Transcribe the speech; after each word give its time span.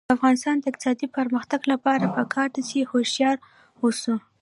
د 0.07 0.11
افغانستان 0.17 0.55
د 0.59 0.63
اقتصادي 0.71 1.07
پرمختګ 1.17 1.61
لپاره 1.73 2.05
پکار 2.17 2.47
ده 2.55 2.61
چې 2.69 2.89
هوښیار 2.91 3.37
اوسو. 3.81 4.15